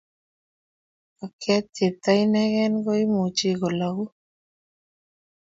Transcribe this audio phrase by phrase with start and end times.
[1.15, 4.05] ng'okye chepto inegei ko imuchi ko loku